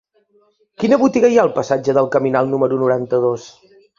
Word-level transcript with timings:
Quina 0.83 0.97
botiga 1.01 1.29
hi 1.33 1.37
ha 1.41 1.43
al 1.43 1.53
passatge 1.59 1.95
del 1.99 2.09
Caminal 2.17 2.51
número 2.55 2.83
noranta-dos? 2.87 3.49